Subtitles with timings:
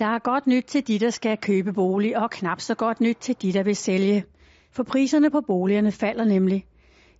[0.00, 3.16] Der er godt nyt til de, der skal købe bolig, og knap så godt nyt
[3.20, 4.24] til de, der vil sælge.
[4.72, 6.66] For priserne på boligerne falder nemlig.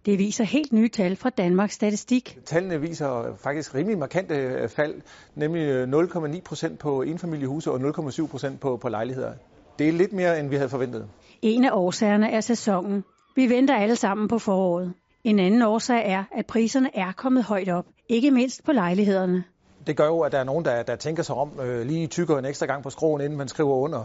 [0.07, 2.39] Det viser helt nye tal fra Danmarks Statistik.
[2.45, 4.95] Tallene viser faktisk rimelig markante øh, fald,
[5.35, 9.33] nemlig 0,9 øh, procent på enfamiliehuse og 0,7 procent på, på lejligheder.
[9.79, 11.09] Det er lidt mere, end vi havde forventet.
[11.43, 13.05] En af årsagerne er sæsonen.
[13.37, 14.93] Vi venter alle sammen på foråret.
[15.25, 19.45] En anden årsag er, at priserne er kommet højt op, ikke mindst på lejlighederne
[19.91, 22.39] det gør jo, at der er nogen, der, der tænker sig om, øh, lige tykker
[22.39, 24.05] en ekstra gang på skroen, inden man skriver under.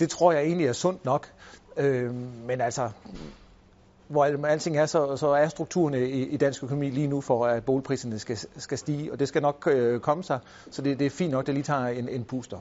[0.00, 1.28] Det tror jeg egentlig er sundt nok.
[1.76, 2.14] Øh,
[2.46, 2.90] men altså,
[4.08, 7.64] hvor alting er, så, så er strukturen i, i dansk økonomi lige nu for, at
[7.64, 10.38] boligpriserne skal, skal stige, og det skal nok øh, komme sig,
[10.70, 12.58] så det, det er fint nok, at det lige tager en, en booster.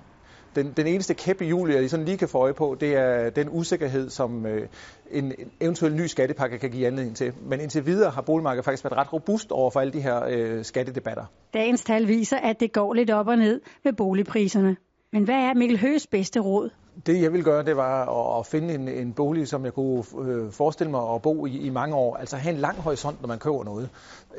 [0.55, 3.29] Den, den eneste kæp i juli, jeg sådan lige kan få øje på, det er
[3.29, 4.67] den usikkerhed, som øh,
[5.11, 7.33] en, en eventuel ny skattepakke kan give anledning til.
[7.41, 10.63] Men indtil videre har boligmarkedet faktisk været ret robust over for alle de her øh,
[10.63, 11.25] skattedebatter.
[11.53, 14.75] Dagens tal viser, at det går lidt op og ned med boligpriserne.
[15.11, 16.69] Men hvad er Mikkel Høs bedste råd?
[17.05, 20.51] Det jeg vil gøre, det var at finde en, en bolig, som jeg kunne øh,
[20.51, 22.15] forestille mig at bo i i mange år.
[22.15, 23.89] Altså have en lang horisont, når man køber noget.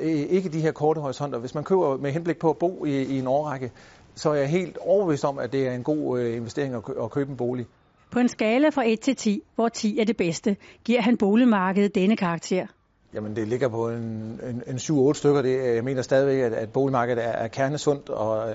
[0.01, 1.39] Ikke de her korte horisonter.
[1.39, 3.71] Hvis man køber med henblik på at bo i, i en årrække,
[4.17, 7.31] så er jeg helt overbevist om, at det er en god øh, investering at købe
[7.31, 7.67] en bolig.
[8.11, 11.95] På en skala fra 1 til 10, hvor 10 er det bedste, giver han boligmarkedet
[11.95, 12.67] denne karakter.
[13.15, 15.43] Jamen det ligger på en, en, en 7-8 stykker.
[15.43, 18.53] Det, jeg mener stadigvæk, at, at boligmarkedet er, er kernesundt, og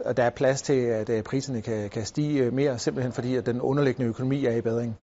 [0.00, 3.60] at der er plads til, at priserne kan, kan stige mere, simpelthen fordi at den
[3.60, 4.96] underliggende økonomi er i bedring.